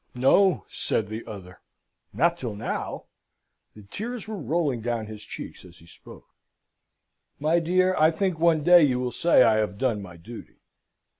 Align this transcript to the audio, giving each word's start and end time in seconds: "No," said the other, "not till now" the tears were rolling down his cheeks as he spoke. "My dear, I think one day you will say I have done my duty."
"No," 0.15 0.65
said 0.67 1.09
the 1.09 1.23
other, 1.27 1.61
"not 2.11 2.35
till 2.35 2.55
now" 2.55 3.03
the 3.75 3.83
tears 3.83 4.27
were 4.27 4.35
rolling 4.39 4.81
down 4.81 5.05
his 5.05 5.21
cheeks 5.21 5.63
as 5.63 5.77
he 5.77 5.85
spoke. 5.85 6.25
"My 7.39 7.59
dear, 7.59 7.95
I 7.95 8.09
think 8.09 8.39
one 8.39 8.63
day 8.63 8.81
you 8.81 8.99
will 8.99 9.11
say 9.11 9.43
I 9.43 9.57
have 9.57 9.77
done 9.77 10.01
my 10.01 10.17
duty." 10.17 10.55